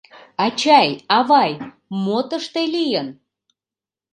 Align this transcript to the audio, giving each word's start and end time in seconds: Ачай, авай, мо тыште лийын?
Ачай, 0.45 0.89
авай, 1.17 1.51
мо 2.03 2.19
тыште 2.29 2.61
лийын? 2.73 3.07